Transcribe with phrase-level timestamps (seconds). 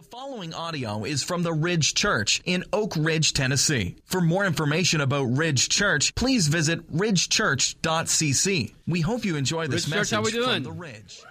[0.00, 3.96] The following audio is from the Ridge Church in Oak Ridge, Tennessee.
[4.06, 8.74] For more information about Ridge Church, please visit ridgechurch.cc.
[8.86, 10.64] We hope you enjoy this Ridge Church, message how we doing?
[10.64, 11.22] from the Ridge.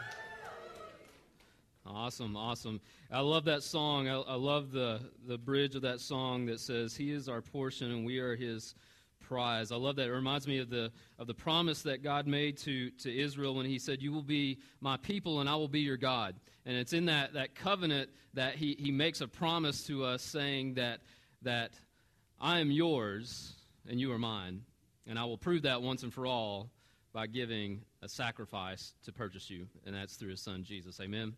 [1.84, 2.80] Awesome, awesome.
[3.12, 4.08] I love that song.
[4.08, 7.90] I, I love the, the bridge of that song that says, He is our portion
[7.90, 8.76] and we are His
[9.20, 9.72] prize.
[9.72, 10.10] I love that.
[10.10, 13.66] It reminds me of the, of the promise that God made to, to Israel when
[13.66, 16.36] He said, You will be my people and I will be your God.
[16.70, 20.76] And it's in that, that covenant that he, he makes a promise to us saying
[20.76, 21.00] that,
[21.42, 21.72] that
[22.40, 23.56] I am yours
[23.90, 24.62] and you are mine.
[25.08, 26.70] And I will prove that once and for all
[27.12, 31.00] by giving a sacrifice to purchase you, and that's through his son Jesus.
[31.00, 31.34] Amen.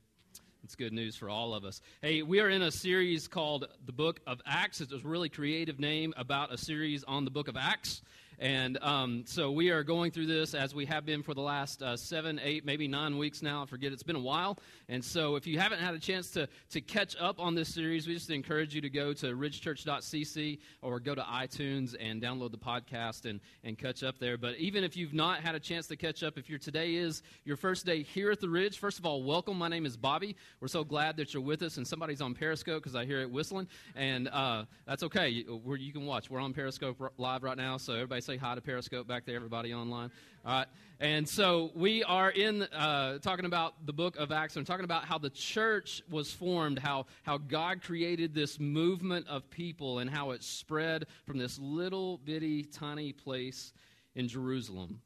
[0.65, 1.79] It's good news for all of us.
[2.01, 4.81] Hey, we are in a series called The Book of Acts.
[4.81, 8.01] It's a really creative name about a series on the Book of Acts.
[8.41, 11.83] And um, so we are going through this as we have been for the last
[11.83, 13.61] uh, seven, eight, maybe nine weeks now.
[13.61, 14.57] I forget, it's been a while.
[14.89, 18.07] And so if you haven't had a chance to, to catch up on this series,
[18.07, 22.57] we just encourage you to go to ridgechurch.cc or go to iTunes and download the
[22.57, 24.39] podcast and, and catch up there.
[24.39, 27.21] But even if you've not had a chance to catch up, if your today is
[27.45, 29.55] your first day here at the Ridge, first of all, welcome.
[29.55, 30.35] My name is Bobby.
[30.59, 31.77] We're so glad that you're with us.
[31.77, 33.67] And somebody's on Periscope because I hear it whistling.
[33.95, 35.29] And uh, that's okay.
[35.29, 36.31] You, you can watch.
[36.31, 37.77] We're on Periscope live right now.
[37.77, 40.10] So everybody say hi to Periscope back there, everybody online.
[40.46, 40.68] All right.
[41.01, 45.04] And so we are in uh, talking about the book of Acts and talking about
[45.04, 50.32] how the church was formed, how, how God created this movement of people, and how
[50.32, 53.73] it spread from this little bitty tiny place
[54.15, 55.01] in Jerusalem.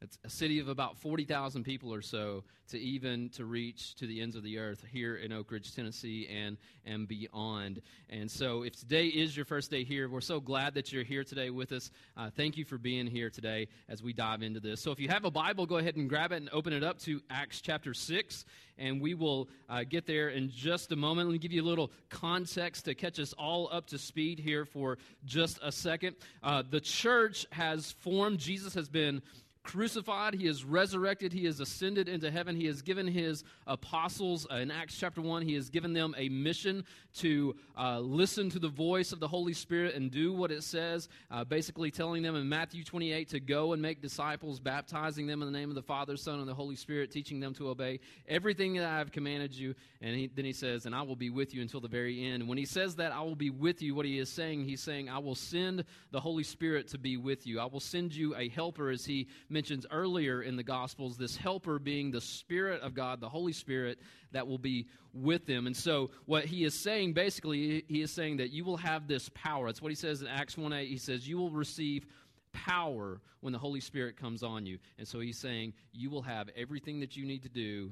[0.00, 4.20] It's a city of about 40,000 people or so to even to reach to the
[4.20, 7.82] ends of the earth here in Oak Ridge, Tennessee and and beyond.
[8.08, 11.24] And so if today is your first day here, we're so glad that you're here
[11.24, 11.90] today with us.
[12.16, 14.80] Uh, thank you for being here today as we dive into this.
[14.80, 17.00] So if you have a Bible, go ahead and grab it and open it up
[17.00, 18.44] to Acts chapter 6
[18.78, 21.28] and we will uh, get there in just a moment.
[21.28, 24.64] Let me give you a little context to catch us all up to speed here
[24.64, 26.14] for just a second.
[26.42, 29.22] Uh, the church has formed, Jesus has been
[29.68, 32.56] crucified, he is resurrected, he is ascended into heaven.
[32.56, 36.30] He has given his apostles, uh, in Acts chapter 1, he has given them a
[36.30, 36.86] mission
[37.18, 41.10] to uh, listen to the voice of the Holy Spirit and do what it says,
[41.30, 45.52] uh, basically telling them in Matthew 28 to go and make disciples, baptizing them in
[45.52, 48.72] the name of the Father, Son, and the Holy Spirit, teaching them to obey everything
[48.74, 49.74] that I have commanded you.
[50.00, 52.48] And he, then he says, And I will be with you until the very end.
[52.48, 55.10] When he says that, I will be with you, what he is saying, he's saying,
[55.10, 57.60] I will send the Holy Spirit to be with you.
[57.60, 61.80] I will send you a helper, as he mentions earlier in the Gospels, this helper
[61.80, 63.98] being the Spirit of God, the Holy Spirit
[64.30, 65.66] that will be with them.
[65.66, 69.28] And so, what he is saying basically, he is saying that you will have this
[69.30, 69.66] power.
[69.66, 70.86] That's what he says in Acts 1 8.
[70.86, 72.06] He says, You will receive
[72.52, 74.78] power when the Holy Spirit comes on you.
[74.96, 77.90] And so, he's saying, You will have everything that you need to do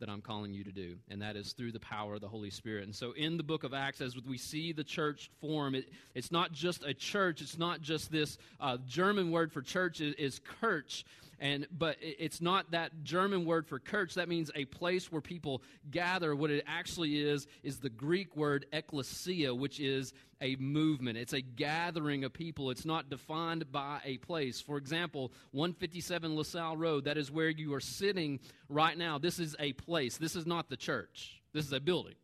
[0.00, 2.50] that I'm calling you to do, and that is through the power of the Holy
[2.50, 2.84] Spirit.
[2.84, 6.30] And so, in the book of Acts, as we see the church form, it, it's
[6.30, 7.40] not just a church.
[7.40, 11.04] It's not just this uh, German word for church is, is Kirch,
[11.40, 14.14] and but it's not that German word for church.
[14.14, 16.34] That means a place where people gather.
[16.34, 21.18] What it actually is is the Greek word ecclesia, which is a movement.
[21.18, 22.70] It's a gathering of people.
[22.70, 24.60] It's not defined by a place.
[24.60, 29.18] For example, 157 LaSalle Road, that is where you are sitting right now.
[29.18, 30.16] This is a place.
[30.16, 31.40] This is not the church.
[31.52, 32.14] This is a building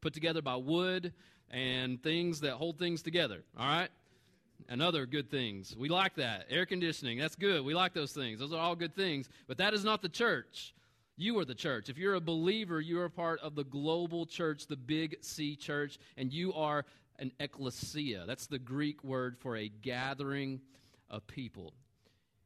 [0.00, 1.12] put together by wood
[1.50, 3.42] and things that hold things together.
[3.58, 3.88] All right?
[4.70, 5.74] And other good things.
[5.76, 6.46] We like that.
[6.50, 7.64] Air conditioning, that's good.
[7.64, 8.38] We like those things.
[8.38, 9.30] Those are all good things.
[9.46, 10.74] But that is not the church.
[11.16, 11.88] You are the church.
[11.88, 15.98] If you're a believer, you are part of the global church, the big C church,
[16.16, 16.84] and you are
[17.18, 18.24] an ecclesia.
[18.26, 20.60] That's the Greek word for a gathering
[21.10, 21.72] of people.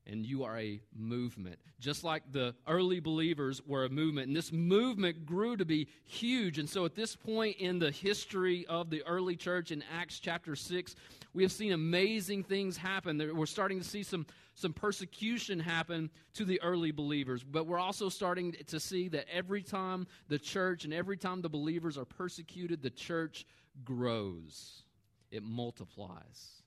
[0.07, 1.59] And you are a movement.
[1.81, 4.29] Just like the early believers were a movement.
[4.29, 6.59] And this movement grew to be huge.
[6.59, 10.57] And so at this point in the history of the early church in Acts chapter
[10.57, 10.97] 6,
[11.35, 13.19] we have seen amazing things happen.
[13.35, 17.43] We're starting to see some, some persecution happen to the early believers.
[17.43, 21.49] But we're also starting to see that every time the church and every time the
[21.49, 23.47] believers are persecuted, the church
[23.85, 24.83] grows,
[25.31, 26.63] it multiplies.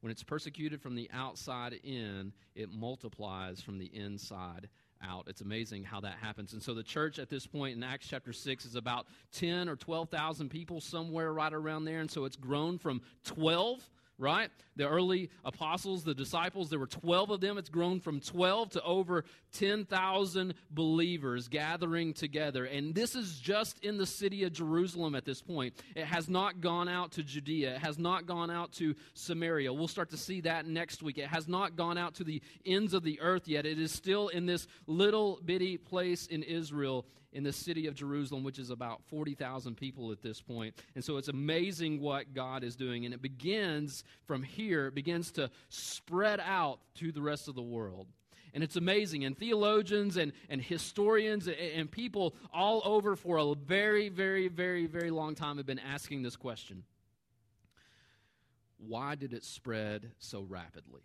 [0.00, 4.68] When it's persecuted from the outside in, it multiplies from the inside
[5.02, 5.28] out.
[5.28, 6.52] It's amazing how that happens.
[6.52, 9.76] And so the church at this point in Acts chapter 6 is about 10 or
[9.76, 12.00] 12,000 people, somewhere right around there.
[12.00, 13.88] And so it's grown from 12
[14.18, 14.50] right?
[14.76, 17.58] The early apostles, the disciples, there were 12 of them.
[17.58, 22.64] It's grown from 12 to over 10,000 believers gathering together.
[22.64, 25.74] And this is just in the city of Jerusalem at this point.
[25.94, 29.72] It has not gone out to Judea, it has not gone out to Samaria.
[29.72, 31.18] We'll start to see that next week.
[31.18, 33.66] It has not gone out to the ends of the earth yet.
[33.66, 38.44] It is still in this little bitty place in Israel in the city of Jerusalem,
[38.44, 40.74] which is about 40,000 people at this point.
[40.94, 43.04] And so it's amazing what God is doing.
[43.04, 47.62] And it begins from here, it begins to spread out to the rest of the
[47.62, 48.06] world.
[48.54, 49.24] And it's amazing.
[49.24, 54.86] And theologians and, and historians and, and people all over for a very, very, very,
[54.86, 56.84] very long time have been asking this question
[58.78, 61.02] Why did it spread so rapidly?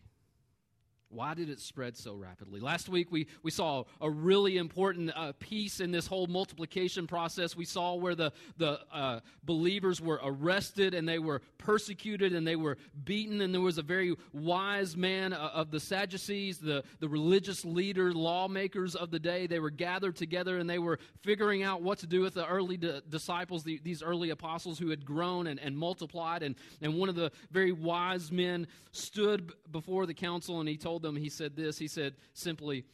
[1.12, 2.60] Why did it spread so rapidly?
[2.60, 7.56] Last week we, we saw a really important uh, piece in this whole multiplication process.
[7.56, 12.56] We saw where the, the uh, believers were arrested and they were persecuted and they
[12.56, 17.10] were beaten, and there was a very wise man uh, of the Sadducees, the, the
[17.10, 19.48] religious leader, lawmakers of the day.
[19.48, 22.78] They were gathered together and they were figuring out what to do with the early
[22.78, 26.44] di- disciples, the, these early apostles who had grown and, and multiplied.
[26.44, 30.99] And, and one of the very wise men stood before the council and he told
[31.00, 31.78] told them, he said this.
[31.78, 32.86] He said simply,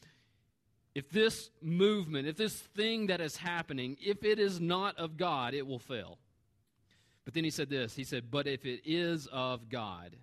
[0.94, 5.54] if this movement, if this thing that is happening, if it is not of God,
[5.54, 6.20] it will fail.
[7.26, 10.16] But then he said this He said, But if it is of God,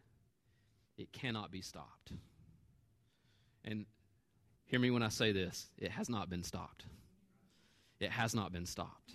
[0.97, 2.13] it cannot be stopped.
[3.65, 3.87] And
[4.65, 6.85] hear me when I say this it has not been stopped.
[8.01, 9.15] It has not been stopped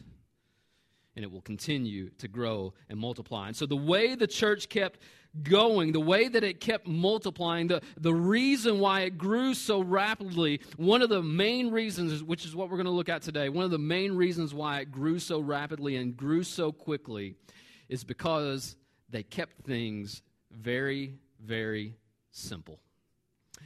[1.18, 3.48] and it will continue to grow and multiply.
[3.48, 5.00] And so, the way the church kept
[5.44, 10.62] going, the way that it kept multiplying, the, the reason why it grew so rapidly,
[10.78, 13.66] one of the main reasons, which is what we're going to look at today, one
[13.66, 17.36] of the main reasons why it grew so rapidly and grew so quickly
[17.90, 18.76] is because
[19.10, 21.14] they kept things very,
[21.44, 21.96] very
[22.32, 22.80] simple.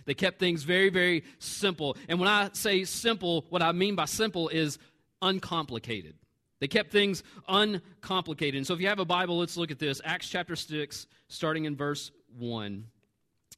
[0.06, 1.98] They kept things very, very simple.
[2.08, 4.78] And when I say simple, what I mean by simple is
[5.22, 6.16] uncomplicated.
[6.62, 8.56] They kept things uncomplicated.
[8.56, 10.00] And so if you have a Bible, let's look at this.
[10.06, 12.86] Acts chapter 6, starting in verse 1.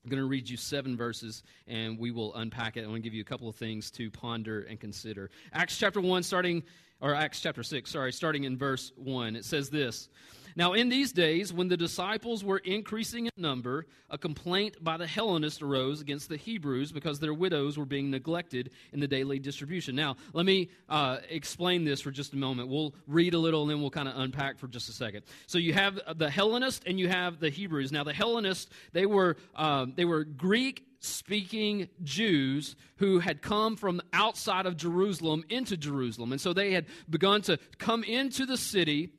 [0.03, 2.85] I'm going to read you seven verses and we will unpack it.
[2.85, 5.29] I want to give you a couple of things to ponder and consider.
[5.51, 6.63] Acts chapter 1, starting,
[7.01, 9.35] or Acts chapter 6, sorry, starting in verse 1.
[9.35, 10.07] It says this
[10.55, 15.07] now, in these days, when the disciples were increasing in number, a complaint by the
[15.07, 19.95] Hellenists arose against the Hebrews because their widows were being neglected in the daily distribution.
[19.95, 22.69] Now, let me uh, explain this for just a moment.
[22.69, 25.23] We'll read a little and then we'll kind of unpack for just a second.
[25.47, 27.91] So, you have the Hellenists and you have the Hebrews.
[27.91, 34.01] Now, the Hellenists, they were, um, they were Greek speaking Jews who had come from
[34.13, 36.31] outside of Jerusalem into Jerusalem.
[36.31, 39.11] And so they had begun to come into the city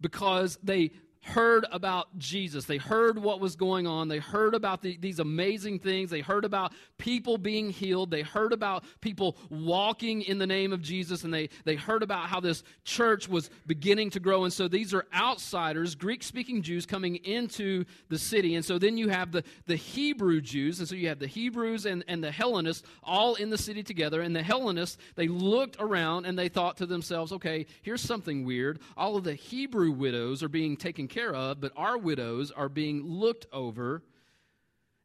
[0.00, 0.90] because they
[1.24, 2.66] heard about Jesus.
[2.66, 4.08] They heard what was going on.
[4.08, 6.10] They heard about the, these amazing things.
[6.10, 8.10] They heard about people being healed.
[8.10, 11.24] They heard about people walking in the name of Jesus.
[11.24, 14.44] And they, they heard about how this church was beginning to grow.
[14.44, 18.54] And so these are outsiders, Greek speaking Jews, coming into the city.
[18.54, 20.78] And so then you have the, the Hebrew Jews.
[20.78, 24.20] And so you have the Hebrews and, and the Hellenists all in the city together.
[24.20, 28.80] And the Hellenists, they looked around and they thought to themselves, okay, here's something weird.
[28.96, 33.02] All of the Hebrew widows are being taken care of, but our widows are being
[33.04, 34.02] looked over.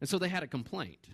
[0.00, 1.06] And so they had a complaint.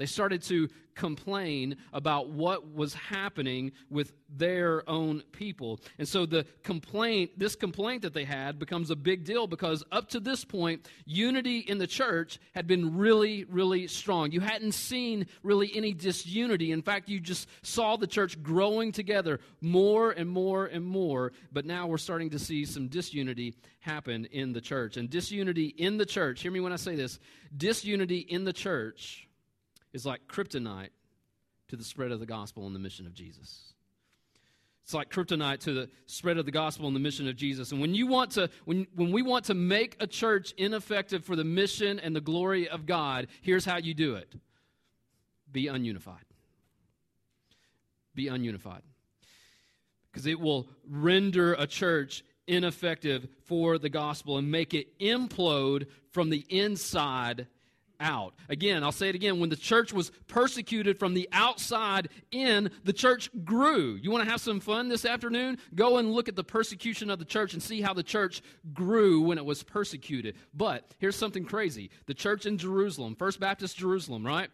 [0.00, 5.78] They started to complain about what was happening with their own people.
[5.98, 10.08] And so the complaint, this complaint that they had becomes a big deal because up
[10.10, 14.32] to this point, unity in the church had been really, really strong.
[14.32, 16.72] You hadn't seen really any disunity.
[16.72, 21.32] In fact, you just saw the church growing together more and more and more.
[21.52, 24.96] But now we're starting to see some disunity happen in the church.
[24.96, 27.18] And disunity in the church, hear me when I say this
[27.54, 29.26] disunity in the church
[29.92, 30.90] is like kryptonite
[31.68, 33.74] to the spread of the gospel and the mission of Jesus.
[34.84, 37.70] It's like kryptonite to the spread of the gospel and the mission of Jesus.
[37.70, 41.36] And when you want to, when, when we want to make a church ineffective for
[41.36, 44.34] the mission and the glory of God, here's how you do it.
[45.52, 46.24] Be ununified.
[48.14, 48.82] Be ununified.
[50.10, 56.30] Because it will render a church ineffective for the gospel and make it implode from
[56.30, 57.46] the inside
[58.00, 58.34] out.
[58.48, 59.38] Again, I'll say it again.
[59.38, 63.98] When the church was persecuted from the outside in, the church grew.
[64.02, 65.58] You want to have some fun this afternoon?
[65.74, 68.42] Go and look at the persecution of the church and see how the church
[68.72, 70.36] grew when it was persecuted.
[70.54, 74.50] But here's something crazy the church in Jerusalem, First Baptist Jerusalem, right?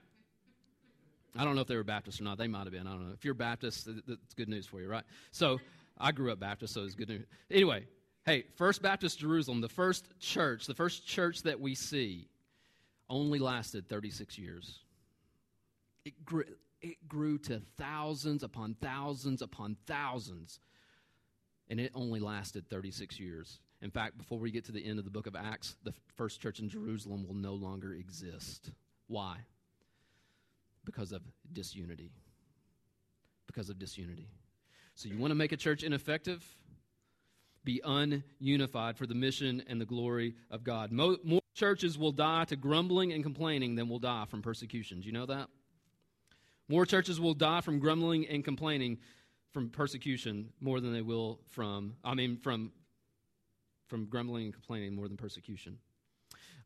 [1.39, 2.39] I don't know if they were Baptist or not.
[2.39, 2.87] They might have been.
[2.87, 3.13] I don't know.
[3.13, 5.05] If you're Baptist, that's good news for you, right?
[5.33, 5.61] So
[5.99, 7.27] I grew up Baptist, so it's good news.
[7.51, 7.87] Anyway,
[8.25, 12.29] hey, First Baptist Jerusalem, the first church, the first church that we see
[13.09, 14.81] only lasted 36 years.
[16.05, 16.45] It grew,
[16.81, 20.61] it grew to thousands upon thousands upon thousands,
[21.69, 23.61] and it only lasted 36 years.
[23.83, 26.41] In fact, before we get to the end of the book of Acts, the first
[26.41, 28.71] church in Jerusalem will no longer exist.
[29.07, 29.37] Why?
[30.85, 31.23] Because of
[31.53, 32.13] disunity.
[33.47, 34.29] Because of disunity.
[34.95, 36.43] So, you want to make a church ineffective?
[37.65, 40.91] Be ununified for the mission and the glory of God.
[40.91, 45.01] More, more churches will die to grumbling and complaining than will die from persecution.
[45.01, 45.49] Do you know that?
[46.69, 48.99] More churches will die from grumbling and complaining
[49.53, 52.73] from persecution more than they will from, I mean, from,
[53.89, 55.79] from grumbling and complaining more than persecution.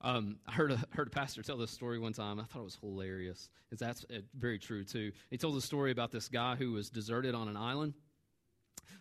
[0.00, 2.40] Um, I heard a, heard a pastor tell this story one time.
[2.40, 3.48] I thought it was hilarious.
[3.70, 5.12] It's, that's uh, very true, too.
[5.30, 7.94] He told a story about this guy who was deserted on an island.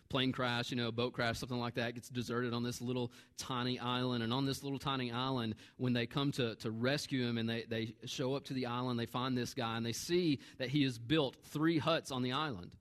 [0.08, 3.78] Plane crash, you know, boat crash, something like that, gets deserted on this little tiny
[3.78, 4.22] island.
[4.22, 7.64] And on this little tiny island, when they come to, to rescue him and they,
[7.68, 10.82] they show up to the island, they find this guy and they see that he
[10.82, 12.76] has built three huts on the island.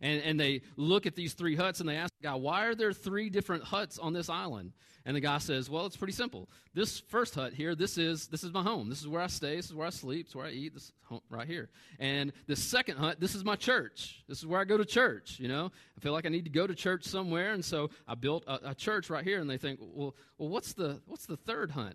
[0.00, 2.74] And, and they look at these three huts and they ask the guy, why are
[2.74, 4.72] there three different huts on this island?
[5.06, 6.48] And the guy says, well, it's pretty simple.
[6.74, 8.88] This first hut here, this is, this is my home.
[8.88, 9.56] This is where I stay.
[9.56, 10.26] This is where I sleep.
[10.26, 10.74] This is where I eat.
[10.74, 11.70] This is home, right here.
[11.98, 14.22] And the second hut, this is my church.
[14.28, 15.72] This is where I go to church, you know.
[15.96, 17.52] I feel like I need to go to church somewhere.
[17.52, 19.40] And so I built a, a church right here.
[19.40, 21.94] And they think, well, well what's, the, what's the third hut?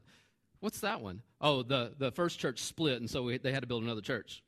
[0.60, 1.22] What's that one?
[1.40, 4.42] Oh, the, the first church split, and so we, they had to build another church.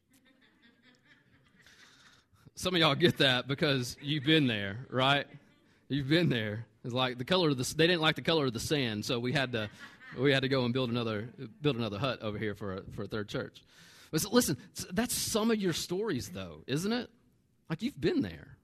[2.57, 5.27] Some of y'all get that because you've been there, right?
[5.89, 6.65] You've been there.
[6.83, 9.19] It's like the color of the they didn't like the color of the sand, so
[9.19, 9.69] we had to
[10.17, 11.29] we had to go and build another
[11.61, 13.61] build another hut over here for a, for a third church.
[14.09, 14.57] But listen,
[14.91, 17.11] that's some of your stories, though, isn't it?
[17.69, 18.57] Like you've been there.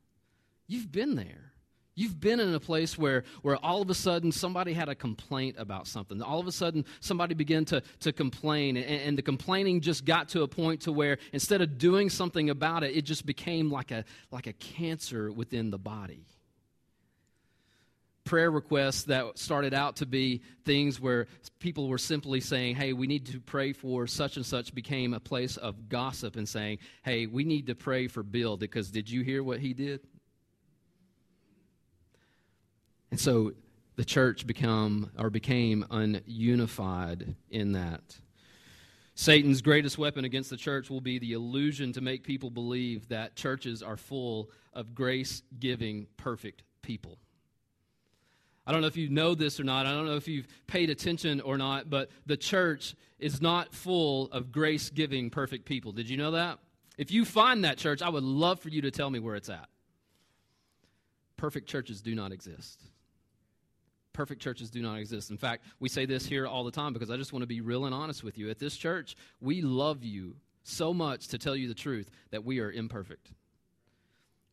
[0.65, 1.52] You've been there.
[1.95, 5.57] You've been in a place where, where all of a sudden somebody had a complaint
[5.59, 6.21] about something.
[6.23, 10.29] All of a sudden somebody began to, to complain, and, and, the complaining just got
[10.29, 13.91] to a point to where instead of doing something about it, it just became like
[13.91, 16.25] a, like a cancer within the body.
[18.23, 21.27] Prayer requests that started out to be things where
[21.59, 25.19] people were simply saying, Hey, we need to pray for such and such, became a
[25.19, 29.21] place of gossip and saying, Hey, we need to pray for Bill because did you
[29.21, 29.99] hear what he did?
[33.13, 33.53] And so
[33.95, 38.01] the church become or became ununified in that.
[39.13, 43.35] Satan's greatest weapon against the church will be the illusion to make people believe that
[43.35, 47.19] churches are full of grace giving, perfect people.
[48.65, 49.85] I don't know if you know this or not.
[49.85, 54.25] I don't know if you've paid attention or not, but the church is not full
[54.31, 55.91] of grace giving, perfect people.
[55.91, 56.57] Did you know that?
[56.97, 59.49] If you find that church, I would love for you to tell me where it's
[59.49, 59.69] at.
[61.37, 62.89] Perfect churches do not exist
[64.13, 65.31] perfect churches do not exist.
[65.31, 67.61] In fact, we say this here all the time because I just want to be
[67.61, 68.49] real and honest with you.
[68.49, 72.59] At this church, we love you so much to tell you the truth that we
[72.59, 73.31] are imperfect.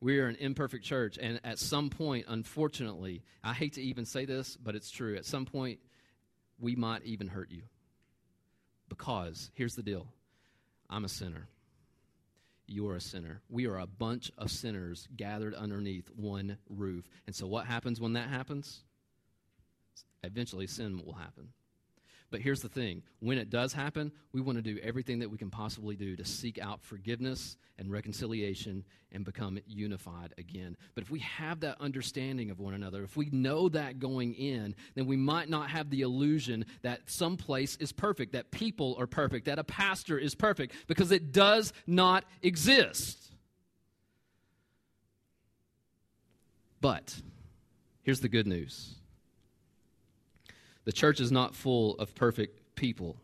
[0.00, 4.24] We are an imperfect church, and at some point, unfortunately, I hate to even say
[4.24, 5.14] this, but it's true.
[5.16, 5.78] At some point,
[6.58, 7.62] we might even hurt you.
[8.88, 10.06] Because here's the deal
[10.88, 11.48] I'm a sinner.
[12.66, 13.42] You're a sinner.
[13.50, 17.08] We are a bunch of sinners gathered underneath one roof.
[17.26, 18.84] And so, what happens when that happens?
[20.22, 21.48] Eventually sin will happen.
[22.30, 25.36] But here's the thing when it does happen, we want to do everything that we
[25.36, 30.76] can possibly do to seek out forgiveness and reconciliation and become unified again.
[30.94, 34.76] But if we have that understanding of one another, if we know that going in,
[34.94, 39.08] then we might not have the illusion that some place is perfect, that people are
[39.08, 43.32] perfect, that a pastor is perfect, because it does not exist.
[46.80, 47.20] But
[48.02, 48.99] here's the good news
[50.90, 53.16] the church is not full of perfect people,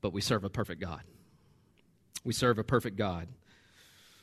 [0.00, 1.02] but we serve a perfect God.
[2.24, 3.28] We serve a perfect God.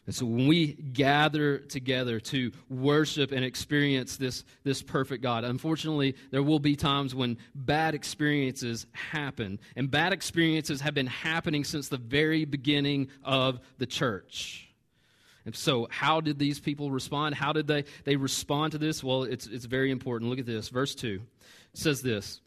[0.08, 6.16] And so when we gather together to worship and experience this, this perfect God, unfortunately,
[6.32, 9.60] there will be times when bad experiences happen.
[9.76, 14.68] And bad experiences have been happening since the very beginning of the church.
[15.46, 17.36] And so, how did these people respond?
[17.36, 19.04] How did they, they respond to this?
[19.04, 20.32] Well, it's, it's very important.
[20.32, 20.70] Look at this.
[20.70, 21.22] Verse 2
[21.74, 22.42] says this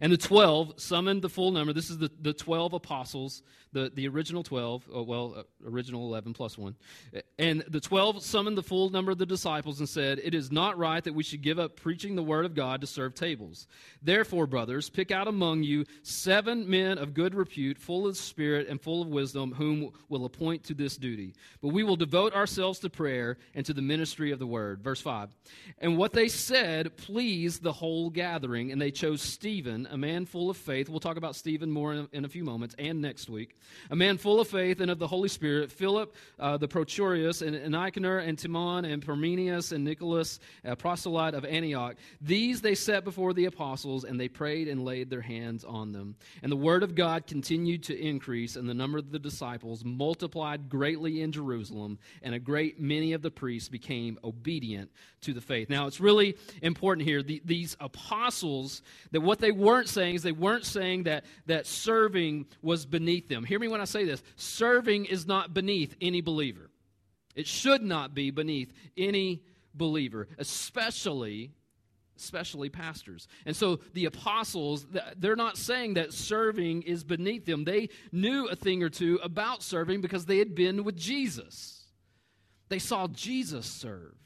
[0.00, 1.72] and the 12 summoned the full number.
[1.72, 3.42] This is the, the 12 apostles,
[3.76, 6.74] the, the original 12, oh, well, uh, original 11 plus 1.
[7.38, 10.78] And the 12 summoned the full number of the disciples and said, It is not
[10.78, 13.66] right that we should give up preaching the word of God to serve tables.
[14.00, 18.80] Therefore, brothers, pick out among you seven men of good repute, full of spirit and
[18.80, 21.34] full of wisdom, whom will appoint to this duty.
[21.60, 24.82] But we will devote ourselves to prayer and to the ministry of the word.
[24.82, 25.28] Verse 5.
[25.80, 30.48] And what they said pleased the whole gathering, and they chose Stephen a man full
[30.48, 30.88] of faith.
[30.88, 33.56] We'll talk about Stephen more in a few moments and next week.
[33.90, 37.54] A man full of faith and of the Holy Spirit, Philip uh, the Prochorius, and,
[37.54, 41.96] and and Timon, and Parmenius, and Nicholas, a proselyte of Antioch.
[42.20, 46.16] These they set before the apostles, and they prayed and laid their hands on them.
[46.42, 50.68] And the word of God continued to increase, and the number of the disciples multiplied
[50.68, 54.90] greatly in Jerusalem, and a great many of the priests became obedient
[55.22, 55.68] to the faith.
[55.68, 57.22] Now, it's really important here.
[57.22, 62.46] The, these apostles, that what they weren't saying is they weren't saying that, that serving
[62.62, 63.44] was beneath them.
[63.56, 66.68] Hear me when I say this serving is not beneath any believer.
[67.34, 71.52] It should not be beneath any believer, especially
[72.18, 73.28] especially pastors.
[73.46, 74.86] And so the apostles,
[75.16, 77.64] they're not saying that serving is beneath them.
[77.64, 81.86] They knew a thing or two about serving because they had been with Jesus.
[82.68, 84.16] They saw Jesus serve.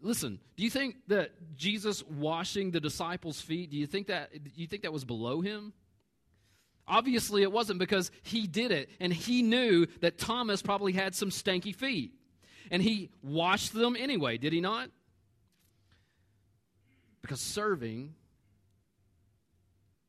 [0.00, 4.50] Listen, do you think that Jesus washing the disciples' feet, do you think that do
[4.54, 5.72] you think that was below him?
[6.90, 11.30] Obviously it wasn't because he did it and he knew that Thomas probably had some
[11.30, 12.12] stanky feet.
[12.70, 14.90] And he washed them anyway, did he not?
[17.22, 18.14] Because serving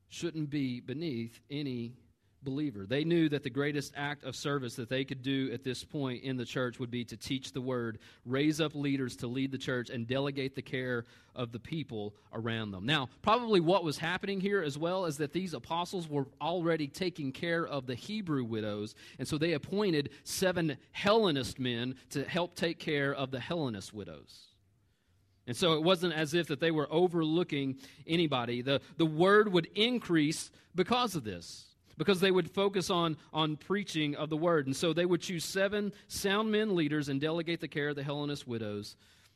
[0.10, 1.94] shouldn't be beneath any
[2.44, 2.86] believer.
[2.86, 6.24] They knew that the greatest act of service that they could do at this point
[6.24, 9.58] in the church would be to teach the word, raise up leaders to lead the
[9.58, 11.06] church, and delegate the care
[11.36, 12.86] of the people around them.
[12.86, 17.32] Now, probably what was happening here as well is that these apostles were already taking
[17.32, 22.80] care of the Hebrew widows, and so they appointed seven Hellenist men to help take
[22.80, 24.48] care of the Hellenist widows.
[25.48, 28.62] And so it wasn't as if that they were overlooking anybody.
[28.62, 31.66] The, the word would increase because of this
[32.02, 34.66] because they would focus on, on preaching of the word.
[34.66, 38.02] And so they would choose seven sound men leaders and delegate the care of the
[38.02, 38.96] Hellenist widows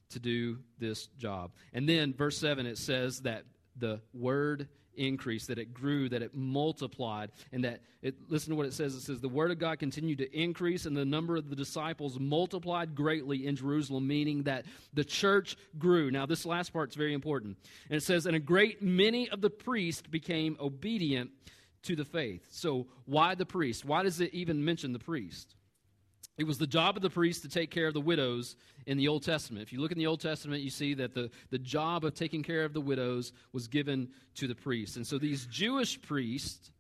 [0.10, 1.52] to do this job.
[1.74, 3.44] And then, verse 7, it says that
[3.78, 8.66] the word increased, that it grew, that it multiplied, and that it, listen to what
[8.66, 8.96] it says.
[8.96, 12.20] It says, The word of God continued to increase, and the number of the disciples
[12.20, 16.10] multiplied greatly in Jerusalem, meaning that the church grew.
[16.10, 17.58] Now, this last part is very important.
[17.92, 21.30] And it says, And a great many of the priests became obedient
[21.86, 22.46] to the faith.
[22.52, 23.86] So, why the priest?
[23.86, 25.56] Why does it even mention the priest?
[26.38, 29.08] It was the job of the priest to take care of the widows in the
[29.08, 29.64] Old Testament.
[29.64, 32.44] If you look in the Old Testament, you see that the, the job of taking
[32.44, 34.98] care of the widows was given to the priests.
[34.98, 36.72] And so these Jewish priests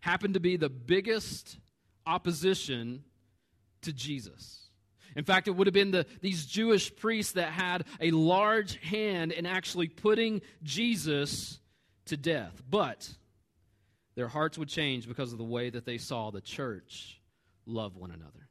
[0.00, 1.58] happened to be the biggest
[2.06, 3.04] opposition
[3.82, 4.68] to Jesus.
[5.14, 9.32] In fact, it would have been the, these Jewish priests that had a large hand
[9.32, 11.60] in actually putting Jesus
[12.06, 12.62] to death.
[12.68, 13.08] But
[14.18, 17.20] their hearts would change because of the way that they saw the church
[17.66, 18.48] love one another.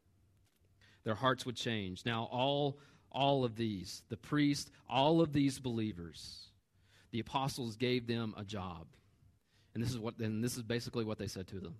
[1.03, 2.05] Their hearts would change.
[2.05, 2.79] Now, all,
[3.11, 6.51] all of these, the priest, all of these believers,
[7.11, 8.87] the apostles gave them a job.
[9.73, 11.75] And this is what and this is basically what they said to them.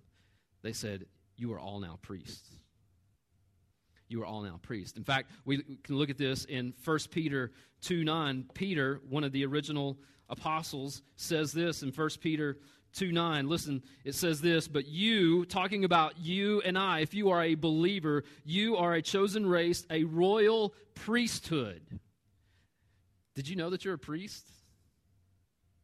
[0.60, 1.06] They said,
[1.38, 2.50] You are all now priests.
[4.06, 4.98] You are all now priests.
[4.98, 8.50] In fact, we can look at this in 1 Peter 2 9.
[8.52, 9.96] Peter, one of the original
[10.28, 12.58] apostles, says this in 1 Peter
[12.94, 13.48] 2 9.
[13.48, 17.54] Listen, it says this, but you, talking about you and I, if you are a
[17.54, 21.82] believer, you are a chosen race, a royal priesthood.
[23.34, 24.48] Did you know that you're a priest?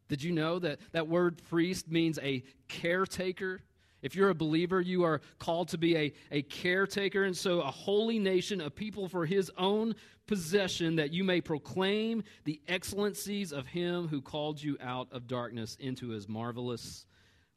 [0.09, 3.63] Did you know that that word priest means a caretaker?
[4.05, 7.71] If you're a believer, you are called to be a, a caretaker, and so a
[7.71, 9.95] holy nation, a people for his own
[10.27, 15.79] possession, that you may proclaim the excellencies of him who called you out of darkness
[15.81, 17.07] into his marvelous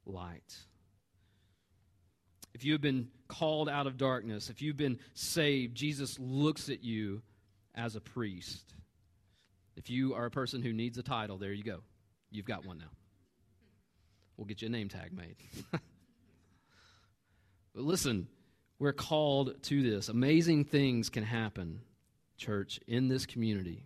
[0.05, 0.55] light.
[2.53, 6.81] If you have been called out of darkness, if you've been saved, Jesus looks at
[6.81, 7.23] you
[7.75, 8.73] as a priest.
[9.75, 11.81] If you are a person who needs a title, there you go.
[12.31, 12.91] You've got one now.
[14.37, 15.35] We'll get you a name tag made.
[17.77, 18.27] But listen,
[18.79, 20.09] we're called to this.
[20.09, 21.81] Amazing things can happen,
[22.35, 23.83] church, in this community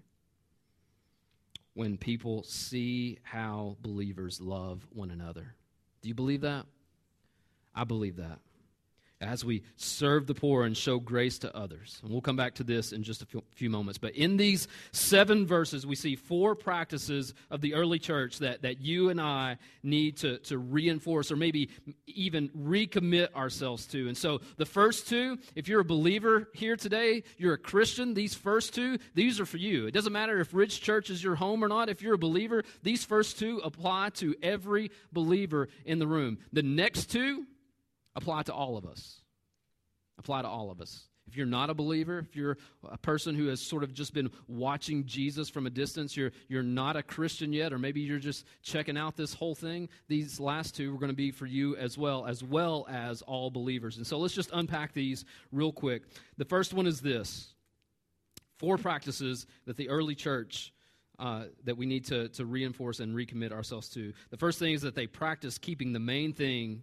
[1.74, 5.56] when people see how believers love one another.
[6.02, 6.68] Do you believe that?
[7.76, 8.40] I believe that
[9.22, 12.00] as we serve the poor and show grace to others.
[12.02, 13.98] And we'll come back to this in just a few moments.
[13.98, 18.82] But in these seven verses, we see four practices of the early church that, that
[18.82, 21.70] you and I need to, to reinforce or maybe
[22.08, 24.08] even recommit ourselves to.
[24.08, 28.34] And so the first two, if you're a believer here today, you're a Christian, these
[28.34, 29.86] first two, these are for you.
[29.86, 31.90] It doesn't matter if Ridge Church is your home or not.
[31.90, 36.40] If you're a believer, these first two apply to every believer in the room.
[36.52, 37.46] The next two,
[38.16, 39.22] apply to all of us.
[40.18, 41.08] Apply to all of us.
[41.28, 44.30] If you're not a believer, if you're a person who has sort of just been
[44.48, 48.46] watching Jesus from a distance, you're, you're not a Christian yet, or maybe you're just
[48.62, 51.98] checking out this whole thing, these last two are going to be for you as
[51.98, 53.98] well, as well as all believers.
[53.98, 56.04] And so let's just unpack these real quick.
[56.38, 57.54] The first one is this
[58.58, 60.74] four practices that the early church
[61.18, 64.12] uh, that we need to, to reinforce and recommit ourselves to.
[64.32, 66.82] The first thing is that they practice keeping the main thing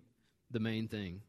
[0.50, 1.22] the main thing.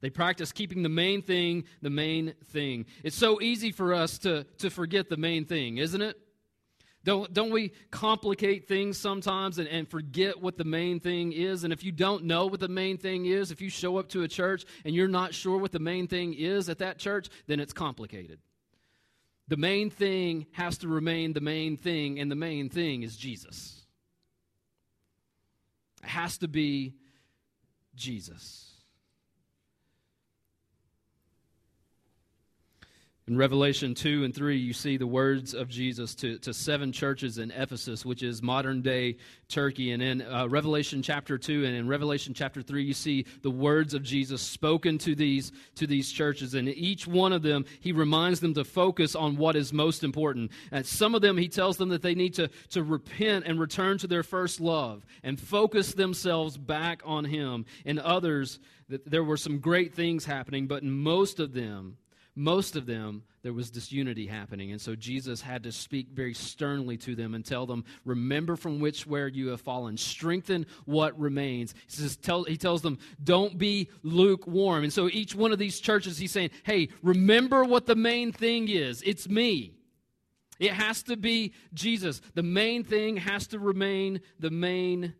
[0.00, 2.86] They practice keeping the main thing the main thing.
[3.02, 6.16] It's so easy for us to, to forget the main thing, isn't it?
[7.06, 11.62] Don't, don't we complicate things sometimes and, and forget what the main thing is?
[11.62, 14.24] And if you don't know what the main thing is, if you show up to
[14.24, 17.60] a church and you're not sure what the main thing is at that church, then
[17.60, 18.40] it's complicated.
[19.46, 23.86] The main thing has to remain the main thing, and the main thing is Jesus.
[26.02, 26.96] It has to be
[27.96, 28.75] Jesus.
[33.28, 37.38] In Revelation 2 and 3, you see the words of Jesus to, to seven churches
[37.38, 39.16] in Ephesus, which is modern day
[39.48, 39.90] Turkey.
[39.90, 43.94] And in uh, Revelation chapter 2 and in Revelation chapter 3, you see the words
[43.94, 46.54] of Jesus spoken to these, to these churches.
[46.54, 50.52] And each one of them, he reminds them to focus on what is most important.
[50.70, 53.98] And some of them, he tells them that they need to, to repent and return
[53.98, 57.66] to their first love and focus themselves back on him.
[57.84, 61.96] And others, that there were some great things happening, but most of them,
[62.38, 64.70] most of them, there was disunity happening.
[64.70, 68.78] And so Jesus had to speak very sternly to them and tell them, Remember from
[68.78, 69.96] which where you have fallen.
[69.96, 71.74] Strengthen what remains.
[71.88, 74.84] He, says, tell, he tells them, Don't be lukewarm.
[74.84, 78.68] And so each one of these churches, he's saying, Hey, remember what the main thing
[78.68, 79.02] is.
[79.06, 79.72] It's me.
[80.60, 82.20] It has to be Jesus.
[82.34, 85.14] The main thing has to remain the main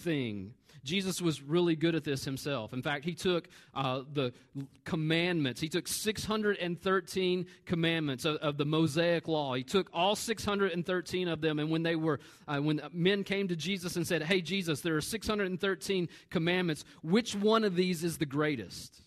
[0.00, 0.52] thing.
[0.84, 2.72] Jesus was really good at this himself.
[2.72, 4.32] In fact, he took uh, the
[4.84, 9.54] commandments, he took 613 commandments of, of, the Mosaic law.
[9.54, 13.56] He took all 613 of them, and when they were, uh, when men came to
[13.56, 18.26] Jesus and said, Hey, Jesus, there are 613 commandments, which one of these is the
[18.26, 19.00] greatest?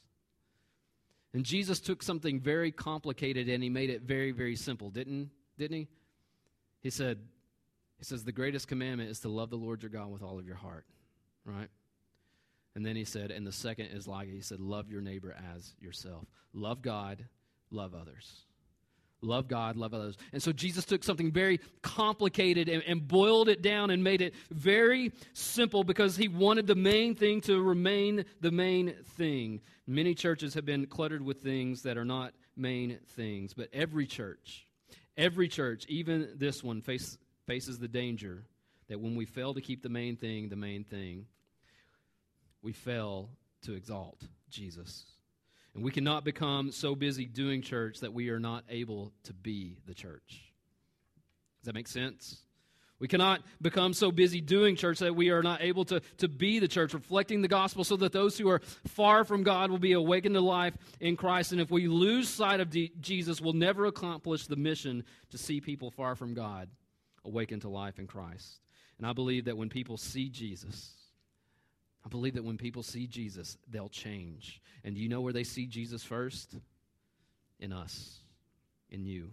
[1.34, 5.77] And Jesus took something very complicated and he made it very, very simple, didn't, didn't
[5.77, 5.88] he?
[6.81, 7.19] He said,
[7.97, 10.45] he says, the greatest commandment is to love the Lord your God with all of
[10.45, 10.86] your heart
[11.45, 11.69] right?
[12.75, 14.30] And then he said, and the second is like.
[14.30, 16.25] He said, love your neighbor as yourself.
[16.54, 17.25] Love God,
[17.69, 18.45] love others.
[19.23, 20.17] Love God, love others.
[20.34, 24.34] And so Jesus took something very complicated and, and, boiled it down and made it
[24.49, 29.62] very simple because he wanted the main thing to remain the main thing.
[29.86, 34.65] Many churches have been cluttered with things that are not main things, but every church,
[35.17, 38.45] every church, even this one, face, faces the danger
[38.91, 41.25] that when we fail to keep the main thing the main thing,
[42.62, 43.30] we fail
[43.62, 45.06] to exalt Jesus.
[45.73, 49.77] And we cannot become so busy doing church that we are not able to be
[49.88, 50.51] the church.
[51.62, 52.41] Does that make sense?
[52.99, 56.60] We cannot become so busy doing church that we are not able to, to be
[56.60, 59.93] the church, reflecting the gospel, so that those who are far from God will be
[59.93, 61.54] awakened to life in Christ.
[61.54, 65.62] And if we lose sight of D- Jesus, we'll never accomplish the mission to see
[65.62, 66.67] people far from God
[67.23, 68.60] awakened to life in Christ.
[69.02, 70.92] And I believe that when people see Jesus,
[72.06, 74.62] I believe that when people see Jesus, they'll change.
[74.84, 76.56] And do you know where they see Jesus first?
[77.60, 78.20] In us,
[78.92, 79.32] in you.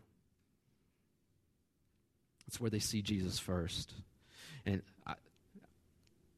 [2.46, 3.92] That's where they see Jesus first.
[4.64, 5.12] And I,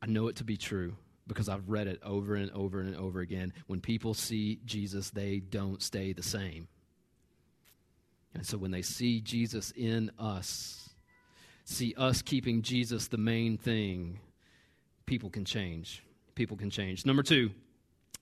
[0.02, 0.96] I know it to be true
[1.28, 3.52] because I've read it over and over and over again.
[3.68, 6.66] When people see Jesus, they don't stay the same.
[8.34, 10.89] And so when they see Jesus in us,
[11.70, 14.18] see us keeping Jesus the main thing,
[15.06, 16.02] people can change.
[16.34, 17.06] People can change.
[17.06, 17.50] Number two,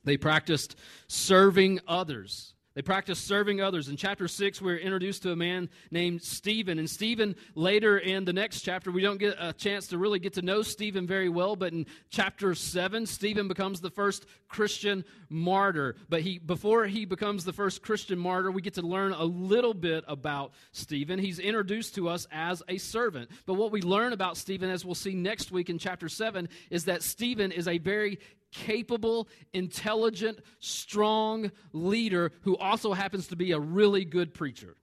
[0.05, 2.55] they practiced serving others.
[2.79, 3.89] They practiced serving others.
[3.89, 6.79] In chapter 6, we're introduced to a man named Stephen.
[6.79, 10.35] And Stephen, later in the next chapter, we don't get a chance to really get
[10.35, 15.97] to know Stephen very well, but in chapter 7, Stephen becomes the first Christian martyr.
[16.09, 19.75] But he, before he becomes the first Christian martyr, we get to learn a little
[19.75, 21.19] bit about Stephen.
[21.19, 23.29] He's introduced to us as a servant.
[23.45, 26.85] But what we learn about Stephen, as we'll see next week in chapter 7, is
[26.85, 28.21] that Stephen is a very
[28.53, 34.77] capable, intelligent, strong leader who also happens to be a really good preacher.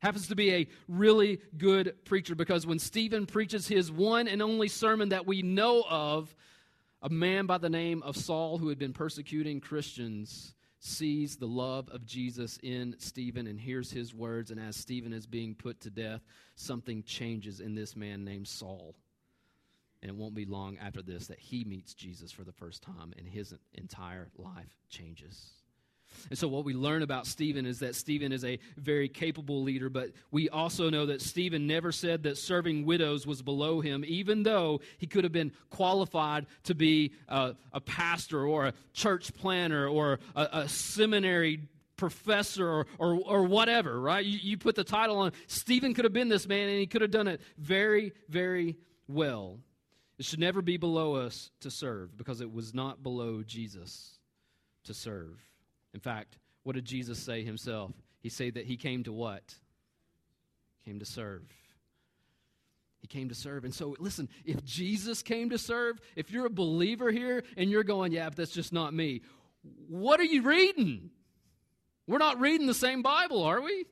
[0.00, 4.68] Happens to be a really good preacher because when Stephen preaches his one and only
[4.68, 6.34] sermon that we know of,
[7.02, 11.88] a man by the name of Saul who had been persecuting Christians sees the love
[11.90, 14.50] of Jesus in Stephen and hears his words.
[14.50, 16.22] And as Stephen is being put to death,
[16.54, 18.94] something changes in this man named Saul.
[20.02, 23.12] And it won't be long after this that he meets Jesus for the first time
[23.18, 25.50] and his entire life changes.
[26.30, 29.88] And so, what we learn about Stephen is that Stephen is a very capable leader,
[29.88, 34.42] but we also know that Stephen never said that serving widows was below him, even
[34.42, 39.86] though he could have been qualified to be a, a pastor or a church planner
[39.86, 41.60] or a, a seminary
[41.96, 44.24] professor or, or, or whatever, right?
[44.24, 45.32] You, you put the title on.
[45.46, 48.76] Stephen could have been this man, and he could have done it very, very
[49.08, 49.58] well.
[50.18, 54.18] It should never be below us to serve because it was not below Jesus
[54.84, 55.38] to serve.
[55.94, 57.92] In fact, what did Jesus say himself?
[58.20, 59.54] He said that he came to what?
[60.84, 61.42] Came to serve.
[63.00, 63.64] He came to serve.
[63.64, 67.84] And so, listen, if Jesus came to serve, if you're a believer here and you're
[67.84, 69.22] going, yeah, but that's just not me,
[69.88, 71.10] what are you reading?
[72.08, 73.84] We're not reading the same Bible, are we?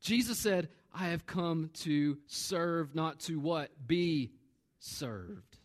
[0.00, 3.70] Jesus said, I have come to serve, not to what?
[3.86, 4.32] Be
[4.80, 5.56] served.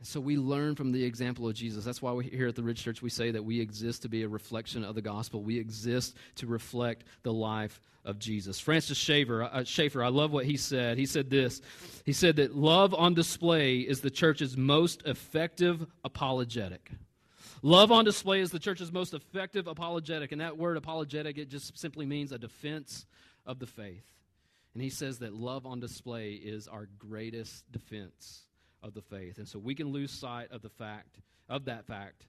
[0.00, 1.84] And so we learn from the example of Jesus.
[1.84, 4.22] That's why we here at the Ridge Church we say that we exist to be
[4.22, 5.42] a reflection of the gospel.
[5.42, 8.58] We exist to reflect the life of Jesus.
[8.58, 10.96] Francis Schaeffer, uh, Schaeffer, I love what he said.
[10.96, 11.60] He said this.
[12.06, 16.90] He said that love on display is the church's most effective apologetic.
[17.60, 20.32] Love on display is the church's most effective apologetic.
[20.32, 23.04] And that word apologetic, it just simply means a defense
[23.44, 24.06] of the faith.
[24.74, 28.42] And he says that love on display is our greatest defense
[28.82, 29.38] of the faith.
[29.38, 32.26] And so we can lose sight of the fact, of that fact,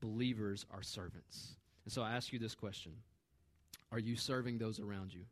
[0.00, 1.56] believers are servants.
[1.84, 2.92] And so I ask you this question
[3.92, 5.24] Are you serving those around you?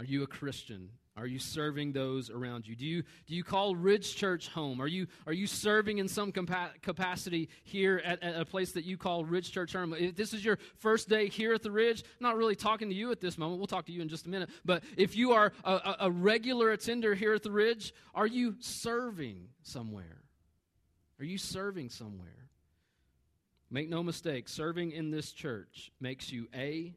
[0.00, 0.88] Are you a Christian?
[1.14, 2.74] Are you serving those around you?
[2.74, 4.80] Do you, do you call Ridge Church home?
[4.80, 8.86] Are you, are you serving in some compa- capacity here at, at, a place that
[8.86, 9.92] you call Ridge Church home?
[9.92, 12.94] If this is your first day here at the Ridge, I'm not really talking to
[12.94, 13.58] you at this moment.
[13.58, 14.48] We'll talk to you in just a minute.
[14.64, 19.48] But if you are a, a regular attender here at the Ridge, are you serving
[19.62, 20.22] somewhere?
[21.18, 22.48] Are you serving somewhere?
[23.70, 26.94] Make no mistake, serving in this church makes you A,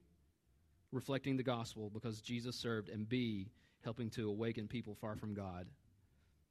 [0.94, 3.50] reflecting the gospel because Jesus served, and B,
[3.84, 5.68] helping to awaken people far from God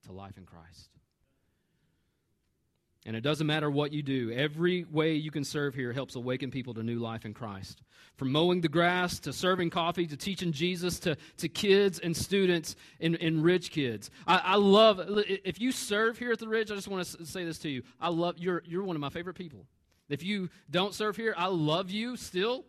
[0.05, 0.90] to life in Christ.
[3.05, 6.52] And it doesn't matter what you do, every way you can serve here helps awaken
[6.52, 7.83] people to new life in Christ.
[8.14, 12.76] From mowing the grass to serving coffee to teaching Jesus to, to kids and students
[13.00, 14.09] and, and Ridge kids.
[14.24, 17.44] I, I love, if you serve here at the Ridge, I just want to say
[17.44, 17.83] this to you.
[18.00, 19.66] I love, you're, you're one of my favorite people.
[20.09, 22.64] If you don't serve here, I love you still,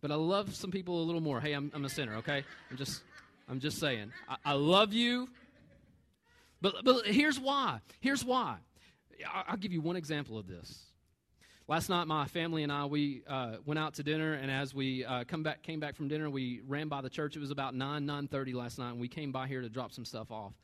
[0.00, 1.40] but I love some people a little more.
[1.40, 2.44] Hey, I'm, I'm a sinner, okay?
[2.70, 3.02] I'm just,
[3.48, 4.12] I'm just saying.
[4.28, 5.28] I, I love you.
[6.60, 7.80] But, but here's why.
[8.00, 8.56] Here's why.
[9.48, 10.84] I'll give you one example of this.
[11.66, 15.04] Last night, my family and I we uh, went out to dinner, and as we
[15.04, 17.36] uh, come back, came back from dinner, we ran by the church.
[17.36, 19.92] It was about nine nine thirty last night, and we came by here to drop
[19.92, 20.54] some stuff off.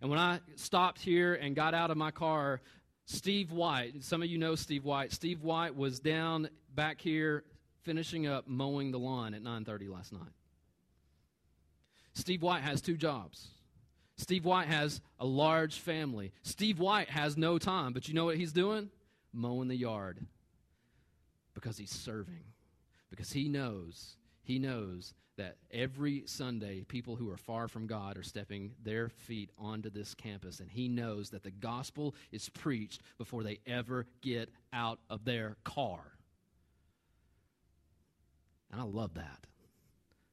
[0.00, 2.62] And when I stopped here and got out of my car,
[3.04, 5.12] Steve White, some of you know Steve White.
[5.12, 7.44] Steve White was down back here
[7.84, 10.32] finishing up mowing the lawn at nine thirty last night.
[12.14, 13.48] Steve White has two jobs.
[14.16, 16.32] Steve White has a large family.
[16.42, 18.90] Steve White has no time, but you know what he's doing?
[19.32, 20.24] Mowing the yard.
[21.54, 22.44] Because he's serving.
[23.10, 28.22] Because he knows, he knows that every Sunday, people who are far from God are
[28.22, 33.42] stepping their feet onto this campus, and he knows that the gospel is preached before
[33.42, 36.13] they ever get out of their car.
[38.74, 39.46] And I love that.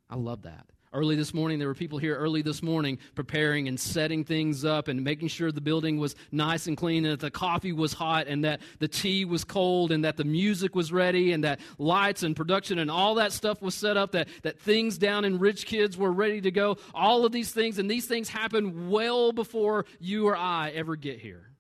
[0.10, 0.66] I love that.
[0.92, 4.88] Early this morning, there were people here early this morning preparing and setting things up
[4.88, 8.26] and making sure the building was nice and clean and that the coffee was hot
[8.26, 12.24] and that the tea was cold and that the music was ready and that lights
[12.24, 15.68] and production and all that stuff was set up, that, that things down in Ridge
[15.68, 16.78] Kids were ready to go.
[16.96, 21.20] All of these things, and these things happen well before you or I ever get
[21.20, 21.52] here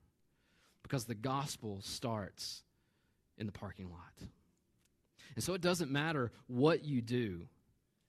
[0.82, 2.64] because the gospel starts
[3.38, 4.28] in the parking lot.
[5.36, 7.48] And so it doesn't matter what you do.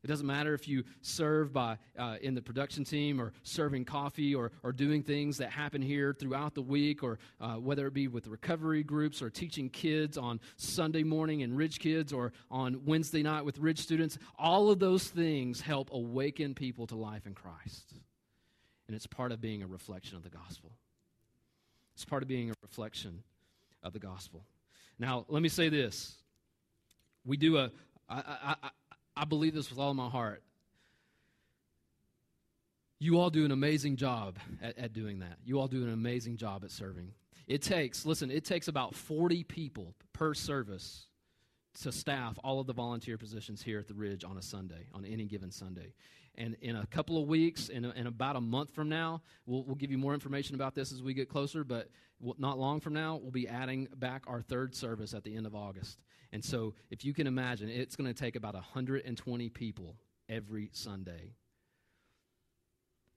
[0.03, 4.35] It doesn't matter if you serve by uh, in the production team or serving coffee
[4.35, 8.09] or, or doing things that happen here throughout the week or uh, whether it be
[8.09, 13.23] with recovery groups or teaching kids on Sunday morning in Ridge Kids or on Wednesday
[13.23, 14.19] night with Ridge students.
[14.37, 17.95] All of those things help awaken people to life in Christ.
[18.89, 20.73] And it's part of being a reflection of the gospel.
[21.95, 23.23] It's part of being a reflection
[23.85, 24.45] of the gospel.
[24.99, 26.17] Now, let me say this.
[27.25, 27.71] We do a,
[28.09, 28.71] I, I,
[29.17, 30.43] I believe this with all my heart.
[32.99, 35.39] You all do an amazing job at, at, doing that.
[35.45, 37.13] You all do an amazing job at serving.
[37.49, 41.09] It takes, listen, it takes about 40 people per service
[41.81, 45.05] to staff all of the volunteer positions here at the Ridge on a Sunday, on
[45.05, 45.95] any given Sunday.
[46.37, 49.65] And in a couple of weeks, in, a, in about a month from now, we'll,
[49.65, 51.89] we'll give you more information about this as we get closer, but
[52.39, 55.55] not long from now, we'll be adding back our third service at the end of
[55.55, 55.99] August.
[56.33, 59.97] And so, if you can imagine, it's going to take about 120 people
[60.29, 61.35] every Sunday.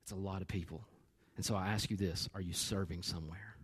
[0.04, 0.86] It's a lot of people.
[1.36, 3.56] And so I ask you this are you serving somewhere?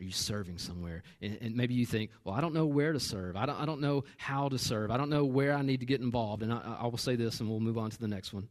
[0.00, 1.02] Are you serving somewhere?
[1.20, 3.36] And, and, maybe you think, well, I don't know where to serve.
[3.36, 4.90] I don't, I don't know how to serve.
[4.90, 6.42] I don't know where I need to get involved.
[6.42, 8.48] And I, I will say this, and we'll move on to the next one.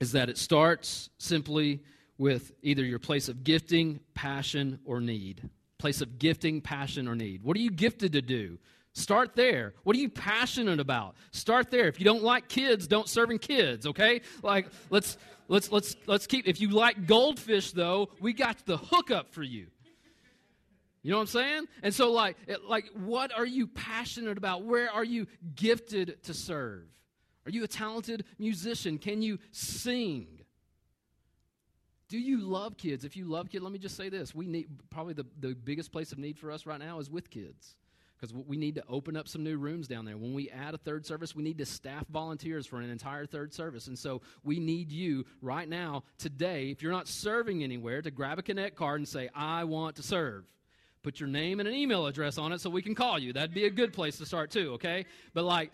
[0.00, 1.80] Is that it starts simply
[2.18, 5.48] with either your place of gifting, passion, or need.
[5.78, 7.42] Place of gifting, passion, or need.
[7.42, 8.58] What are you gifted to do?
[8.96, 9.74] Start there.
[9.82, 11.16] What are you passionate about?
[11.30, 11.86] Start there.
[11.86, 14.22] If you don't like kids, don't serve in kids, okay?
[14.42, 19.34] Like let's let's let's let's keep if you like goldfish though, we got the hookup
[19.34, 19.66] for you.
[21.02, 21.64] You know what I'm saying?
[21.82, 24.64] And so like like what are you passionate about?
[24.64, 26.84] Where are you gifted to serve?
[27.44, 28.96] Are you a talented musician?
[28.96, 30.35] Can you sing?
[32.08, 33.04] Do you love kids?
[33.04, 34.34] If you love kids, let me just say this.
[34.34, 37.30] We need probably the, the biggest place of need for us right now is with
[37.30, 37.74] kids
[38.16, 40.16] because we need to open up some new rooms down there.
[40.16, 43.52] When we add a third service, we need to staff volunteers for an entire third
[43.52, 43.88] service.
[43.88, 48.38] And so we need you right now, today, if you're not serving anywhere, to grab
[48.38, 50.44] a Connect card and say, I want to serve.
[51.02, 53.32] Put your name and an email address on it so we can call you.
[53.32, 55.04] That'd be a good place to start, too, okay?
[55.34, 55.72] But like,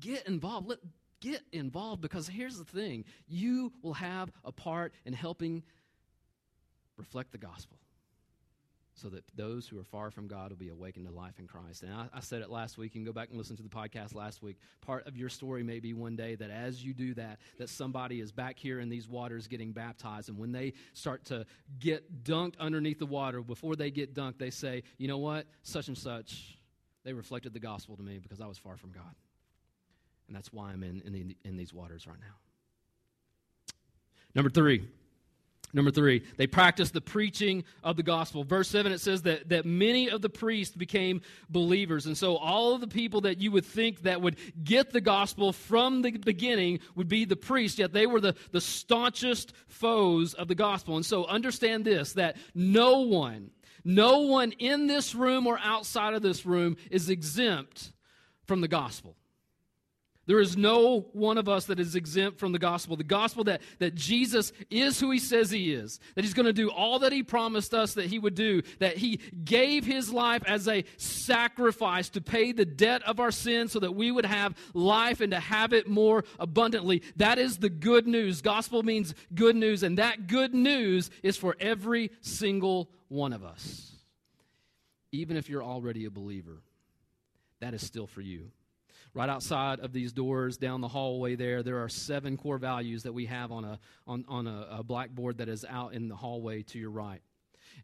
[0.00, 0.68] get involved.
[0.68, 0.78] Let,
[1.22, 5.62] get involved because here's the thing you will have a part in helping
[6.98, 7.78] reflect the gospel
[8.94, 11.82] so that those who are far from God will be awakened to life in Christ.
[11.82, 12.94] And I, I, said it last week.
[12.94, 14.58] You can go back and listen to the podcast last week.
[14.82, 18.20] Part of your story may be one day that as you do that, that somebody
[18.20, 20.28] is back here in these waters getting baptized.
[20.28, 21.46] And when they start to
[21.78, 25.46] get dunked underneath the water, before they get dunked, they say, you know what?
[25.62, 26.58] Such and such,
[27.02, 29.14] they reflected the gospel to me because I was far from God.
[30.32, 32.34] And that's why I'm in, in, the, in these waters right now.
[34.34, 34.88] Number three.
[35.74, 38.44] Number three, they practiced the preaching of the gospel.
[38.44, 42.06] Verse 7, it says that, that many of the priests became believers.
[42.06, 45.52] And so all of the people that you would think that would get the gospel
[45.52, 50.48] from the beginning would be the priests, yet they were the, the staunchest foes of
[50.48, 50.96] the gospel.
[50.96, 53.50] And so understand this that no one,
[53.84, 57.92] no one in this room or outside of this room is exempt
[58.46, 59.16] from the gospel.
[60.26, 62.96] There is no one of us that is exempt from the gospel.
[62.96, 66.52] The gospel that, that Jesus is who he says he is, that he's going to
[66.52, 70.44] do all that he promised us that he would do, that he gave his life
[70.46, 74.56] as a sacrifice to pay the debt of our sin so that we would have
[74.74, 77.02] life and to have it more abundantly.
[77.16, 78.42] That is the good news.
[78.42, 83.90] Gospel means good news, and that good news is for every single one of us.
[85.10, 86.62] Even if you're already a believer,
[87.58, 88.52] that is still for you.
[89.14, 93.12] Right outside of these doors, down the hallway there, there are seven core values that
[93.12, 96.62] we have on a, on, on a, a blackboard that is out in the hallway
[96.62, 97.20] to your right.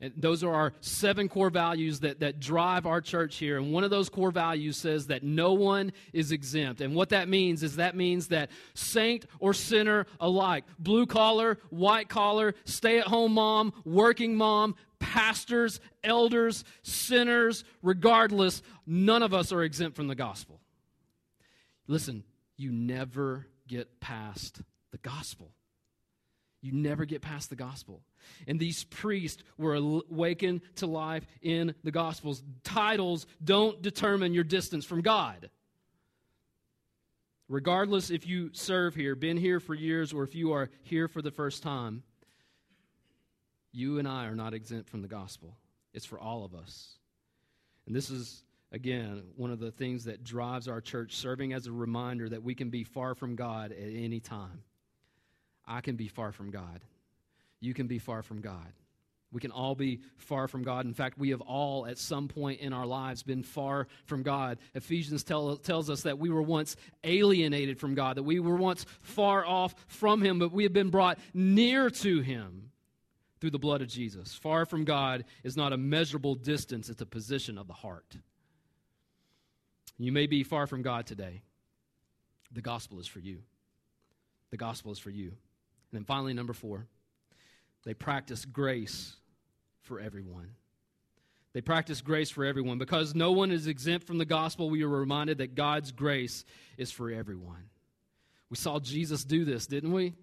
[0.00, 3.58] And those are our seven core values that, that drive our church here.
[3.58, 6.80] And one of those core values says that no one is exempt.
[6.80, 12.08] And what that means is that means that saint or sinner alike, blue collar, white
[12.08, 19.62] collar, stay at home mom, working mom, pastors, elders, sinners, regardless, none of us are
[19.62, 20.60] exempt from the gospel.
[21.88, 22.22] Listen,
[22.56, 24.60] you never get past
[24.92, 25.50] the gospel.
[26.60, 28.02] You never get past the gospel.
[28.46, 32.42] And these priests were awakened to life in the gospels.
[32.64, 35.50] Titles don't determine your distance from God.
[37.48, 41.22] Regardless if you serve here, been here for years, or if you are here for
[41.22, 42.02] the first time,
[43.72, 45.56] you and I are not exempt from the gospel.
[45.94, 46.98] It's for all of us.
[47.86, 51.72] And this is again, one of the things that drives our church, serving as a
[51.72, 54.62] reminder that we can be far from God at any time.
[55.66, 56.80] I can be far from God.
[57.60, 58.72] You can be far from God.
[59.30, 60.86] We can all be far from God.
[60.86, 64.58] In fact, we have all, at some point in our lives, been far from God.
[64.74, 68.86] Ephesians tell, tells us that we were once alienated from God, that we were once
[69.02, 72.70] far off from Him, but we have been brought near to Him
[73.40, 74.34] through the blood of Jesus.
[74.34, 78.16] Far from God is not a measurable distance, it's a position of the heart.
[79.98, 81.42] You may be far from God today.
[82.52, 83.42] The gospel is for you.
[84.50, 85.28] The gospel is for you.
[85.28, 86.86] And then finally, number four,
[87.84, 89.14] they practice grace
[89.82, 90.50] for everyone.
[91.52, 92.78] They practice grace for everyone.
[92.78, 96.44] Because no one is exempt from the gospel, we are reminded that God's grace
[96.76, 97.70] is for everyone.
[98.50, 100.14] We saw Jesus do this, didn't we?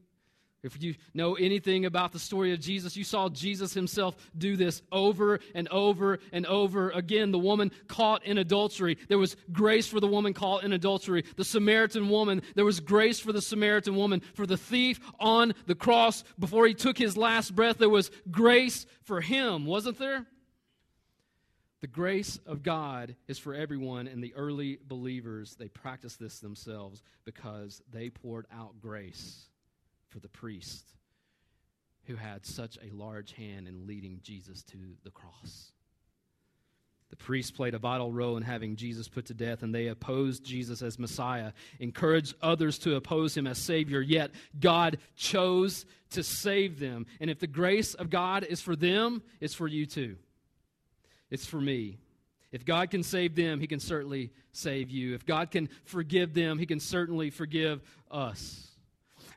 [0.65, 4.81] If you know anything about the story of Jesus, you saw Jesus himself do this
[4.91, 7.31] over and over and over again.
[7.31, 11.23] The woman caught in adultery, there was grace for the woman caught in adultery.
[11.35, 14.21] The Samaritan woman, there was grace for the Samaritan woman.
[14.33, 18.87] For the thief on the cross, before he took his last breath, there was grace
[19.03, 20.25] for him, wasn't there?
[21.81, 27.03] The grace of God is for everyone, and the early believers, they practiced this themselves
[27.23, 29.49] because they poured out grace
[30.15, 30.85] for the priest
[32.05, 35.73] who had such a large hand in leading Jesus to the cross.
[37.09, 40.45] The priests played a vital role in having Jesus put to death, and they opposed
[40.45, 41.51] Jesus as Messiah,
[41.81, 47.07] encouraged others to oppose him as Savior, yet God chose to save them.
[47.19, 50.15] And if the grace of God is for them, it's for you too.
[51.29, 51.97] It's for me.
[52.53, 55.13] If God can save them, He can certainly save you.
[55.13, 58.74] If God can forgive them, He can certainly forgive us.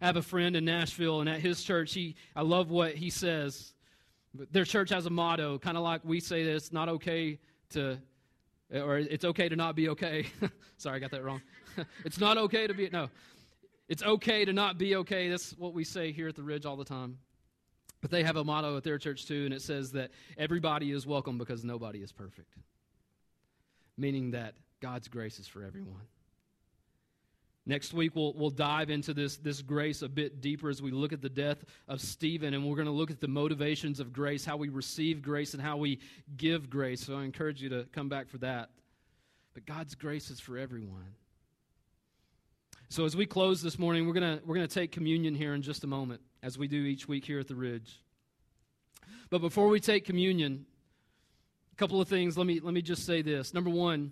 [0.01, 3.11] I have a friend in Nashville, and at his church, he, I love what he
[3.11, 3.73] says.
[4.53, 7.39] Their church has a motto, kind of like we say that it's not okay
[7.71, 7.99] to,
[8.73, 10.27] or it's okay to not be okay.
[10.77, 11.43] Sorry, I got that wrong.
[12.05, 13.09] it's not okay to be, no.
[13.89, 15.31] It's okay to not be okay.
[15.31, 17.19] That's what we say here at the Ridge all the time.
[18.01, 21.07] But they have a motto at their church too, and it says that everybody is
[21.07, 22.55] welcome because nobody is perfect.
[23.97, 26.03] Meaning that God's grace is for everyone.
[27.69, 31.13] Next week, we'll, we'll dive into this, this grace a bit deeper as we look
[31.13, 34.43] at the death of Stephen, and we're going to look at the motivations of grace,
[34.43, 36.01] how we receive grace, and how we
[36.39, 37.05] give grace.
[37.05, 38.71] So I encourage you to come back for that.
[39.53, 41.15] But God's grace is for everyone.
[42.89, 45.61] So as we close this morning, we're going we're going to take communion here in
[45.61, 48.01] just a moment, as we do each week here at the Ridge.
[49.29, 50.65] But before we take communion,
[51.71, 52.39] a couple of things.
[52.39, 53.53] Let me, let me just say this.
[53.53, 54.11] Number one,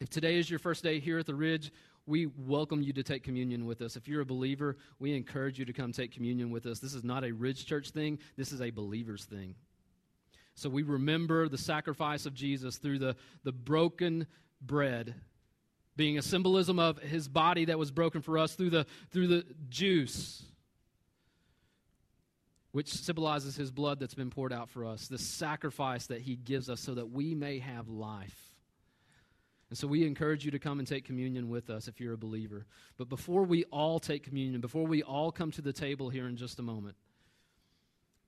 [0.00, 1.72] if today is your first day here at the Ridge,
[2.08, 3.94] we welcome you to take communion with us.
[3.94, 6.78] If you're a believer, we encourage you to come take communion with us.
[6.78, 9.54] This is not a Ridge Church thing, this is a believer's thing.
[10.54, 14.26] So we remember the sacrifice of Jesus through the, the broken
[14.60, 15.14] bread
[15.94, 19.44] being a symbolism of his body that was broken for us through the, through the
[19.68, 20.44] juice,
[22.72, 26.70] which symbolizes his blood that's been poured out for us, the sacrifice that he gives
[26.70, 28.47] us so that we may have life.
[29.70, 32.18] And so we encourage you to come and take communion with us if you're a
[32.18, 32.66] believer.
[32.96, 36.36] But before we all take communion, before we all come to the table here in
[36.36, 36.96] just a moment,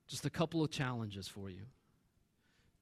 [0.07, 1.63] just a couple of challenges for you.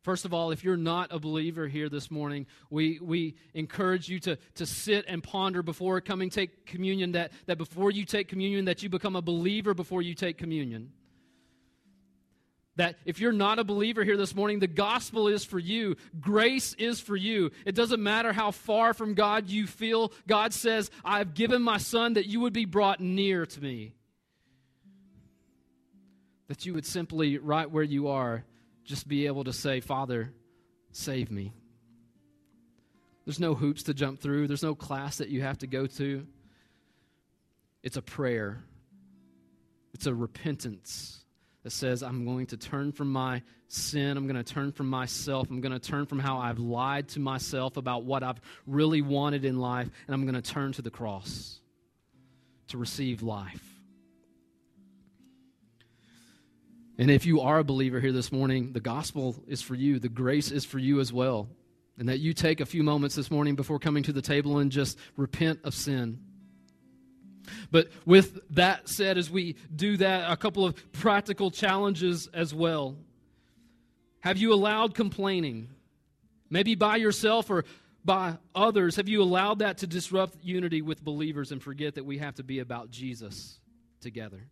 [0.02, 4.18] First of all, if you're not a believer here this morning, we, we encourage you
[4.20, 8.64] to, to sit and ponder before coming take communion, that, that before you take communion,
[8.64, 10.92] that you become a believer before you take communion
[12.78, 15.96] that if you're not a believer here this morning, the gospel is for you.
[16.20, 17.50] Grace is for you.
[17.66, 20.12] It doesn't matter how far from God you feel.
[20.28, 23.94] God says, I've given my son that you would be brought near to me.
[26.46, 28.44] That you would simply, right where you are,
[28.84, 30.32] just be able to say, Father,
[30.92, 31.52] save me.
[33.24, 36.26] There's no hoops to jump through, there's no class that you have to go to.
[37.82, 38.62] It's a prayer,
[39.92, 41.17] it's a repentance
[41.68, 44.16] that says, I'm going to turn from my sin.
[44.16, 45.50] I'm going to turn from myself.
[45.50, 49.44] I'm going to turn from how I've lied to myself about what I've really wanted
[49.44, 51.60] in life, and I'm going to turn to the cross
[52.68, 53.62] to receive life.
[56.96, 60.08] And if you are a believer here this morning, the gospel is for you, the
[60.08, 61.50] grace is for you as well.
[61.98, 64.72] And that you take a few moments this morning before coming to the table and
[64.72, 66.20] just repent of sin
[67.70, 72.96] but with that said, as we do that, a couple of practical challenges as well.
[74.20, 75.68] Have you allowed complaining,
[76.50, 77.64] maybe by yourself or
[78.04, 78.96] by others?
[78.96, 82.42] Have you allowed that to disrupt unity with believers and forget that we have to
[82.42, 83.58] be about Jesus
[84.00, 84.46] together?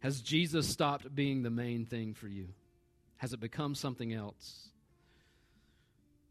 [0.00, 2.48] Has Jesus stopped being the main thing for you?
[3.16, 4.68] Has it become something else?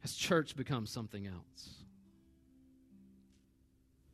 [0.01, 1.82] Has church become something else?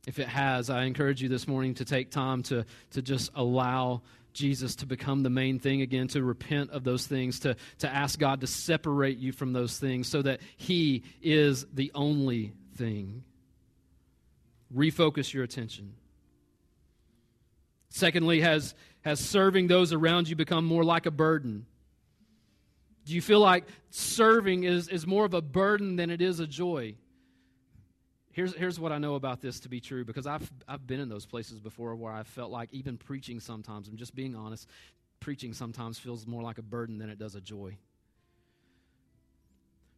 [0.06, 4.02] If it has, I encourage you this morning to take time to, to just allow
[4.32, 8.18] Jesus to become the main thing again, to repent of those things, to, to ask
[8.18, 13.24] God to separate you from those things so that He is the only thing.
[14.74, 15.94] Refocus your attention.
[17.88, 21.66] Secondly, has, has serving those around you become more like a burden?
[23.04, 26.46] Do you feel like serving is, is more of a burden than it is a
[26.46, 26.94] joy?
[28.32, 31.08] Here's, here's what I know about this to be true because I've, I've been in
[31.08, 34.68] those places before where I felt like even preaching sometimes, I'm just being honest,
[35.18, 37.76] preaching sometimes feels more like a burden than it does a joy.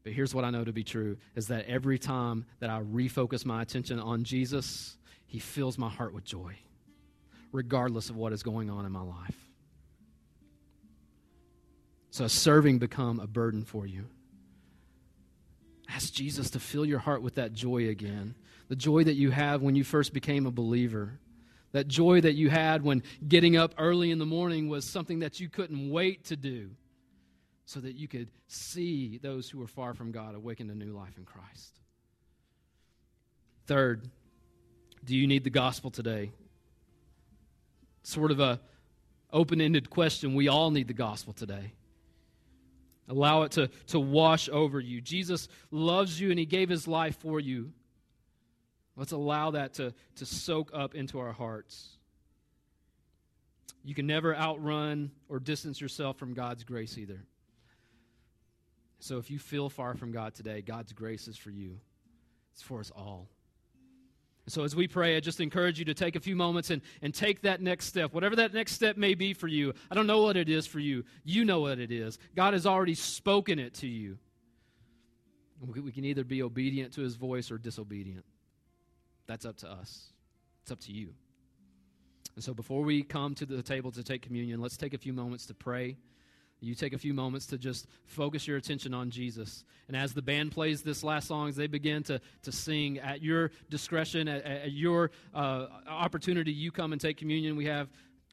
[0.05, 3.45] But here's what I know to be true is that every time that I refocus
[3.45, 6.57] my attention on Jesus, he fills my heart with joy.
[7.53, 9.37] regardless of what is going on in my life.
[12.11, 14.07] So, serving become a burden for you.
[15.95, 18.35] Ask Jesus to fill your heart with that joy again.
[18.69, 21.19] The joy that you have when you first became a believer.
[21.73, 25.41] That joy that you had when getting up early in the morning was something that
[25.41, 26.71] you couldn't wait to do
[27.65, 31.17] so that you could see those who are far from God awaken to new life
[31.17, 31.79] in Christ.
[33.67, 34.09] Third,
[35.05, 36.33] do you need the gospel today?
[38.03, 38.61] Sort of a
[39.33, 40.35] open-ended question.
[40.35, 41.73] We all need the gospel today.
[43.09, 45.01] Allow it to, to wash over you.
[45.01, 47.73] Jesus loves you and he gave his life for you.
[48.97, 51.89] Let's allow that to, to soak up into our hearts.
[53.85, 57.25] You can never outrun or distance yourself from God's grace either.
[59.01, 61.81] So if you feel far from God today, God's grace is for you,
[62.53, 63.29] it's for us all.
[64.49, 67.15] So, as we pray, I just encourage you to take a few moments and, and
[67.15, 69.73] take that next step, whatever that next step may be for you.
[69.91, 71.05] I don't know what it is for you.
[71.25, 72.19] You know what it is.
[72.35, 74.19] God has already spoken it to you.
[75.61, 78.25] We can either be obedient to his voice or disobedient.
[79.29, 80.13] That's up to us,
[80.63, 81.15] it's up to you.
[82.35, 85.13] And so, before we come to the table to take communion, let's take a few
[85.13, 85.97] moments to pray
[86.63, 89.65] you take a few moments to just focus your attention on Jesus.
[89.89, 93.21] And as the band plays this last song, as they begin to, to sing at
[93.21, 97.57] your discretion, at, at your uh, opportunity, you come and take communion.
[97.57, 97.89] We have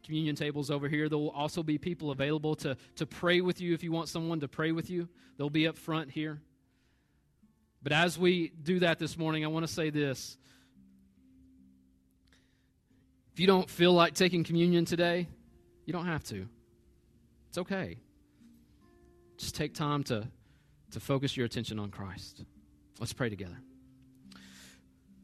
[0.06, 1.10] communion tables over here.
[1.10, 4.40] There will also be people available to, to pray with you if you want someone
[4.42, 5.10] to pray with you.
[5.38, 6.40] They'll be up front here.
[7.82, 10.38] But as we do that this morning, I want to say this.
[13.34, 15.28] If you don't feel like taking communion today,
[15.86, 16.48] you don't have to.
[17.48, 17.98] It's okay.
[19.40, 20.28] Just take time to,
[20.92, 22.44] to focus your attention on Christ.
[23.00, 23.58] Let's pray together.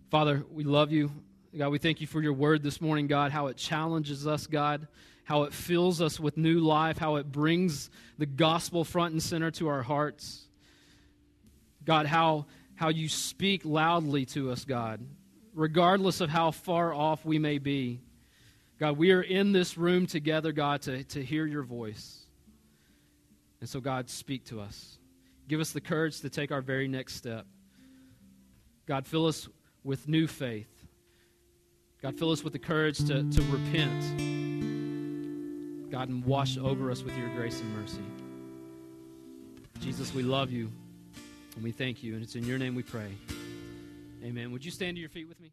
[0.09, 1.11] Father, we love you.
[1.57, 4.87] God, we thank you for your word this morning, God, how it challenges us, God,
[5.25, 9.51] how it fills us with new life, how it brings the gospel front and center
[9.51, 10.45] to our hearts.
[11.83, 12.45] God, how,
[12.75, 15.05] how you speak loudly to us, God,
[15.53, 17.99] regardless of how far off we may be.
[18.79, 22.24] God, we are in this room together, God, to, to hear your voice.
[23.65, 24.99] And so, God, speak to us.
[25.47, 27.47] Give us the courage to take our very next step.
[28.85, 29.49] God, fill us
[29.83, 30.69] with new faith.
[31.99, 34.03] God, fill us with the courage to, to repent.
[35.89, 38.03] God, and wash over us with your grace and mercy.
[39.79, 40.71] Jesus, we love you
[41.55, 42.13] and we thank you.
[42.13, 43.13] And it's in your name we pray.
[44.23, 44.51] Amen.
[44.51, 45.51] Would you stand to your feet with me?